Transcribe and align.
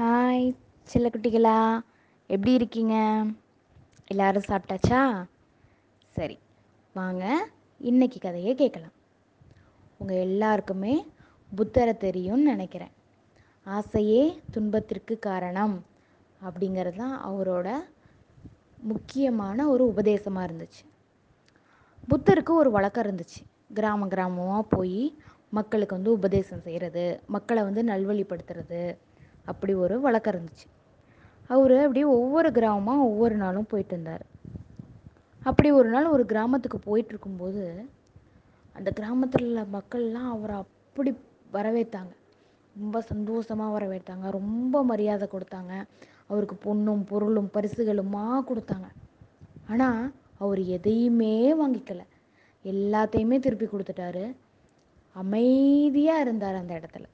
Hi 0.00 0.44
செல்லக்குட்டிகளா 0.88 1.80
எப்படி 2.26 2.52
இருக்கீங்க? 2.52 2.96
எல்லாரும் 4.06 4.44
சாப்பிட்டாச்சா? 4.48 5.26
சரி 6.16 6.38
வாங்க 6.94 7.48
இன்னைக்கு 7.80 8.18
கதையை 8.18 8.54
கேட்கலாம். 8.54 8.92
உங்கள் 9.98 10.16
எல்லாருக்குமே 10.16 11.06
புத்தரை 11.52 11.96
தெரியும்னு 11.96 12.42
நினைக்கிறேன். 12.42 12.92
ஆசையே 13.66 14.40
துன்பத்திற்கு 14.50 15.18
காரணம் 15.18 15.76
அப்படிங்கிறது 16.40 16.96
தான் 16.96 17.16
அவரோட 17.30 17.68
முக்கியமான 18.82 19.68
ஒரு 19.68 19.86
உபதேசமாக 19.86 20.46
இருந்துச்சு. 20.48 20.84
புத்தருக்கு 22.08 22.54
ஒரு 22.54 22.70
வழக்கம் 22.70 23.04
இருந்துச்சு. 23.04 23.42
கிராம 23.74 24.06
கிராமமாக 24.06 24.62
போய் 24.76 25.14
மக்களுக்கு 25.50 25.94
வந்து 25.94 26.12
உபதேசம் 26.12 26.64
செய்கிறது 26.68 27.20
மக்களை 27.26 27.62
வந்து 27.62 27.82
நல்வழிப்படுத்துறது 27.82 28.82
அப்படி 29.48 29.72
ஒரு 29.84 29.96
வழக்கம் 30.00 30.34
இருந்துச்சு. 30.34 30.66
அவர் 31.54 31.74
அப்படியே 31.76 32.06
ஒவ்வொரு 32.18 32.48
கிராமமாக 32.50 33.06
ஒவ்வொரு 33.10 33.36
நாளும் 33.36 33.70
போயிட்டு 33.70 33.94
இருந்தார். 33.94 34.24
அப்படி 35.42 35.68
ஒரு 35.80 35.88
நாள் 35.88 36.14
ஒரு 36.14 36.24
கிராமத்துக்கு 36.26 36.78
போயிட்டு 36.78 37.12
இருக்கும்போது 37.14 37.62
அந்த 38.76 38.90
கிராமத்தில் 38.90 39.46
உள்ள 39.46 39.60
மக்கள்லாம் 39.76 40.30
அவரை 40.34 40.56
அப்படி 40.56 41.10
வரவேற்றாங்க 41.52 42.12
ரொம்ப 42.76 43.00
சந்தோஷமாக 43.00 43.74
வரவேற்றாங்க 43.76 44.26
ரொம்ப 44.30 44.84
மரியாதை 44.84 45.26
கொடுத்தாங்க. 45.32 45.72
அவருக்கு 46.26 46.56
பொண்ணும் 46.66 47.02
பொருளும் 47.06 47.50
பரிசுகளுமா 47.54 48.24
கொடுத்தாங்க. 48.50 48.88
ஆனால் 49.68 50.02
அவர் 50.38 50.60
எதையுமே 50.76 51.34
வாங்கிக்கல. 51.60 52.02
எல்லாத்தையுமே 52.64 53.36
திருப்பி 53.38 53.66
கொடுத்துட்டாரு. 53.66 54.24
அமைதியாக 55.16 56.20
இருந்தார் 56.20 56.60
அந்த 56.62 56.72
இடத்துல. 56.80 57.06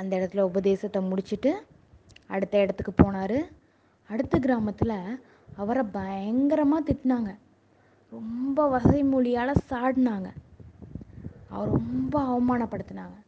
அந்த 0.00 0.12
இடத்துல 0.18 0.40
உபதேசத்தை 0.50 1.00
முடிச்சுட்டு 1.02 1.52
அடுத்த 2.26 2.54
இடத்துக்கு 2.58 2.92
போனார். 3.02 3.38
அடுத்த 4.10 4.38
கிராமத்தில் 4.38 4.96
அவரை 5.56 5.82
பயங்கரமாக 5.96 6.86
திட்டினாங்க. 6.88 7.30
ரொம்ப 8.12 8.68
வசதி 8.68 9.02
மொழியால் 9.02 9.62
சாடினாங்க. 9.68 10.28
அவர் 11.48 11.70
ரொம்ப 11.70 12.14
அவமானப்படுத்தினாங்க. 12.30 13.18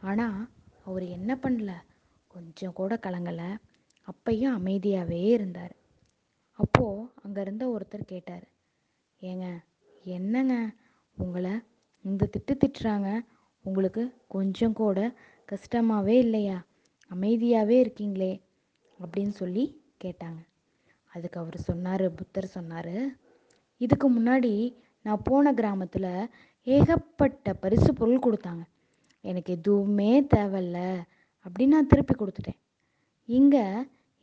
ஆனால் 0.00 0.38
அவர் 0.84 1.04
என்ன 1.16 1.32
பண்ணல? 1.42 1.72
கொஞ்சம் 2.34 2.72
கூட 2.72 2.94
கலங்கலை. 3.06 3.50
அப்பையும் 4.08 4.56
அமைதியாகவே 4.58 5.20
இருந்தார். 5.36 5.74
அப்போது 6.58 7.06
அங்கே 7.22 7.40
இருந்த 7.40 7.64
ஒருத்தர் 7.74 8.10
கேட்டார். 8.12 8.46
ஏங்க 9.20 9.46
என்னங்க? 10.16 10.54
உங்களை 11.16 11.54
இந்த 12.04 12.28
திட்டு 12.34 12.52
திட்டுறாங்க. 12.54 13.10
உங்களுக்கு 13.64 14.02
கொஞ்சம் 14.28 14.76
கூட 14.80 14.98
கஷ்டமாகவே 15.48 16.16
இல்லையா? 16.18 16.56
அமைதியாகவே 17.10 17.76
இருக்கீங்களே? 17.84 18.32
அப்படின்னு 18.98 19.34
சொல்லி 19.40 19.64
கேட்டாங்க. 20.04 20.40
அதுக்கு 21.12 21.40
அவர் 21.40 21.58
சொன்னார் 21.60 22.04
புத்தர் 22.10 22.54
சொன்னார் 22.56 22.94
இதுக்கு 23.80 24.06
முன்னாடி 24.10 24.52
நான் 25.04 25.24
போன 25.24 25.52
கிராமத்தில் 25.52 26.10
ஏகப்பட்ட 26.66 27.52
பரிசு 27.54 27.90
பொருள் 27.94 28.24
கொடுத்தாங்க. 28.26 28.62
எனக்கு 29.24 29.50
எதுவுமே 29.52 30.12
தேவையில்ல 30.34 30.78
அப்படின்னு 31.46 31.76
நான் 31.76 31.86
திருப்பி 31.86 32.14
கொடுத்துட்டேன். 32.14 32.60
இங்கே 33.28 33.64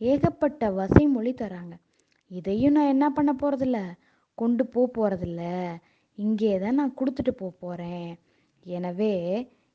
ஏகப்பட்ட 0.02 0.72
வசை 0.72 1.04
மொழி 1.08 1.32
தராங்க. 1.34 1.74
இதையும் 2.32 2.72
நான் 2.72 2.92
என்ன 2.96 3.06
பண்ண 3.10 3.32
போகிறதில்ல 3.34 3.80
கொண்டு 4.38 4.64
போக 4.66 4.88
போகிறதில்ல 4.98 5.44
இங்கே 6.18 6.52
தான் 6.60 6.74
நான் 6.74 6.98
கொடுத்துட்டு 7.00 7.32
போக 7.32 7.52
போகிறேன் 7.60 8.10
எனவே 8.66 9.14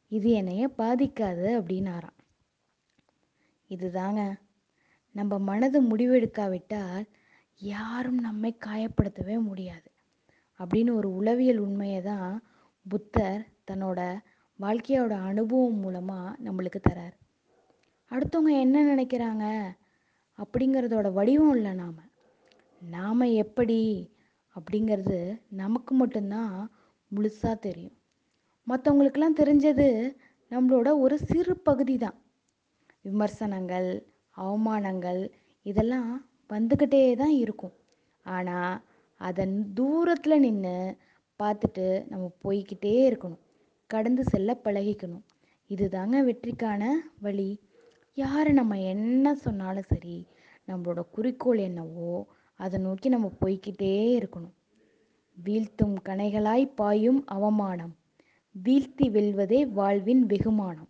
இது 0.08 0.30
என்னைய 0.30 0.70
பாதிக்காது 0.78 1.46
அப்படின்னாராம். 1.60 2.18
இதுதாங்க. 3.68 4.34
நம்ம 5.12 5.38
மனது 5.38 5.82
முடிவெடுக்காவிட்டால் 5.82 7.04
யாரும் 7.58 8.18
நம்மை 8.18 8.56
காயப்படுத்தவே 8.66 9.42
முடியாது. 9.42 9.90
அப்படின்னு 10.58 10.92
ஒரு 10.92 11.14
உளவியல் 11.14 11.58
உண்மையை 11.58 12.02
தான் 12.02 12.42
புத்தர் 12.89 13.46
தன்னோட 13.70 14.18
வாழ்க்கையோட 14.61 15.11
அனுபவம் 15.11 15.74
மூலமாக 15.74 16.36
நம்மளுக்கு 16.45 16.80
தரார். 16.89 17.16
அடுத்தவங்க 18.11 18.61
என்ன 18.61 18.95
நினைக்கிறாங்க? 18.95 19.77
அப்படிங்கிறதோட 20.39 21.12
வடிவம் 21.12 21.55
இல்லை 21.55 21.72
நாம். 21.72 22.11
நாம் 22.80 23.20
எப்படி? 23.20 24.11
அப்படிங்கிறது 24.55 25.40
நமக்கு 25.48 25.95
மட்டும்தான் 25.95 26.70
முழுசாக 27.14 27.58
தெரியும். 27.58 27.96
மற்றவங்களுக்கெல்லாம் 28.66 29.40
தெரிஞ்சது 29.40 29.88
நம்மளோட 30.50 30.88
ஒரு 31.04 31.16
சிறு 31.28 31.54
பகுதி 31.68 31.94
தான் 31.98 32.16
விமர்சனங்கள் 33.04 33.88
அவமானங்கள் 34.36 35.20
இதெல்லாம் 35.66 36.10
வந்துக்கிட்டே 36.50 37.02
தான் 37.22 37.34
இருக்கும். 37.44 37.74
ஆனால் 38.27 38.74
அதன் 39.20 39.54
தூரத்தில் 39.74 40.42
நின்று 40.44 40.77
பார்த்துட்டு 41.40 41.86
நம்ம 42.12 42.27
போய்கிட்டே 42.44 42.94
இருக்கணும். 43.10 43.42
கடந்து 43.90 44.22
செல்ல 44.24 44.50
பழகிக்கணும். 44.64 45.24
இதுதாங்க 45.70 46.16
வெற்றிக்கான 46.28 46.83
வழி. 47.24 47.50
யார் 48.16 48.50
நம்ம 48.52 48.74
என்ன 48.92 49.34
சொன்னாலும் 49.44 49.90
சரி 49.92 50.16
நம்மளோட 50.68 51.00
குறிக்கோள் 51.14 51.60
என்னவோ 51.68 52.12
அதை 52.60 52.77
நோக்கி 52.80 53.08
நம்ம 53.14 53.28
போய்கிட்டே 53.40 53.94
இருக்கணும். 54.18 54.54
வீழ்த்தும் 55.38 55.96
கணைகளாய் 56.08 56.66
பாயும் 56.80 57.20
அவமானம். 57.36 57.94
வீழ்த்தி 58.64 59.08
வெல்வதே 59.17 59.61
வாழ்வின் 59.68 60.27
வெகுமானம். 60.27 60.89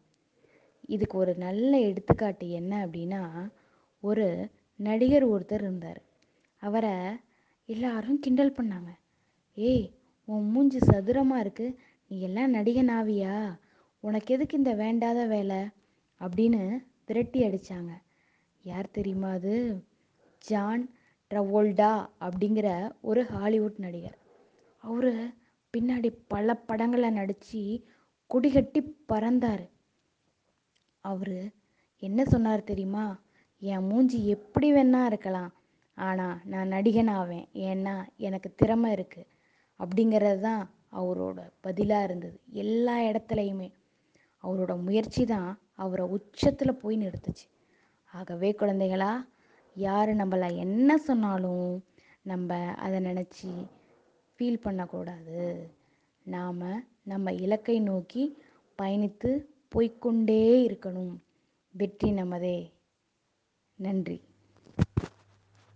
இதுக்கு 0.87 1.19
ஒரு 1.19 1.34
நல்ல 1.34 1.78
எடுத்துக்காட்டு 1.78 2.50
என்ன 2.50 2.87
அப்படின்னா 2.87 3.50
ஒரு 4.00 4.50
நடிகர் 4.77 5.28
ஒருத்தர் 5.28 5.62
இருந்தார். 5.62 6.03
அவரை 6.56 6.91
எல்லாரும் 7.66 8.19
கிண்டல் 8.19 8.53
பண்ணாங்க. 8.53 8.91
ஏய் 9.55 9.91
உன் 10.25 10.50
மூஞ்சி 10.50 10.78
சதுரமாக 10.78 11.43
இருக்குது 11.43 11.76
நீ 12.09 12.21
எல்லாம் 12.21 12.55
நடிகன் 12.55 12.93
ஆவியா? 12.99 13.59
உனக்கு 14.00 14.34
எதுக்கு 14.34 14.56
இந்த 14.56 14.75
வேண்டாத 14.75 15.26
வேலை? 15.26 15.60
அப்படின்னு 16.21 16.84
விரட்டி 17.06 17.43
அடித்தாங்க 17.43 17.93
யார் 18.62 18.91
தெரியுமா 18.91 19.31
அது? 19.31 19.84
ஜான் 20.38 20.91
ட்ரவோல்டா 21.31 22.09
அப்படிங்கிற 22.21 22.93
ஒரு 23.00 23.25
ஹாலிவுட் 23.25 23.76
நடிகர். 23.76 24.19
அவர் 24.76 25.34
பின்னாடி 25.76 26.10
பல 26.28 26.54
படங்களை 26.69 27.10
நடித்து 27.10 27.62
கொடிகட்டி 28.31 28.81
பறந்தார். 29.12 29.64
அவர் 31.04 31.38
என்ன 32.03 32.20
சொன்னார் 32.25 32.69
தெரியுமா? 32.70 33.04
என் 33.59 33.87
மூஞ்சி 33.88 34.19
எப்படி 34.26 34.69
வேணா 34.72 35.00
இருக்கலாம் 35.04 35.53
ஆனால் 35.98 36.41
நான் 36.53 36.72
நடிகன் 36.72 37.10
ஆவேன். 37.19 37.47
ஏன்னா 37.69 37.94
எனக்கு 38.16 38.48
திறமை 38.54 38.88
இருக்குது 38.92 39.31
அப்படிங்கிறது 39.81 40.41
தான் 40.41 40.64
அவரோட 41.00 41.38
பதிலாக 41.60 42.06
இருந்தது. 42.08 42.37
எல்லா 42.62 42.97
இடத்துலையுமே 43.00 43.69
அவரோட 44.44 44.82
முயற்சி 44.82 45.25
தான் 45.26 45.50
அவரை 45.75 46.04
உச்சத்தில் 46.16 46.81
போய் 46.82 46.97
நிறுத்துச்சு. 46.97 47.47
ஆகவே 48.12 48.50
குழந்தைகளா 48.60 49.12
யார் 49.76 50.10
நம்மளை 50.22 50.56
என்ன 50.56 50.98
சொன்னாலும் 51.08 51.84
நம்ம 52.22 52.58
அதை 52.84 53.00
நினச்சி 53.00 53.50
ஃபீல் 54.39 54.61
பண்ணக்கூடாது. 54.61 55.71
நாம் 56.25 56.85
நம்ம 57.03 57.33
இலக்கை 57.33 57.81
நோக்கி 57.81 58.39
பயணித்து 58.83 59.45
போய்க்கொண்டே 59.69 60.69
இருக்கணும். 60.69 61.17
வெற்றி 61.71 62.13
நமதே. 62.13 62.73
நன்றி. 63.75 64.21